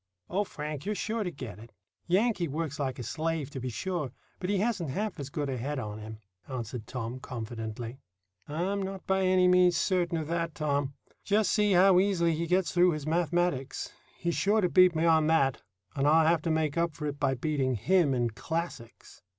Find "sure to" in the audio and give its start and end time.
0.95-1.29, 14.33-14.69